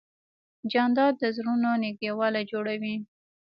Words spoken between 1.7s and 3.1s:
نږدېوالی جوړوي.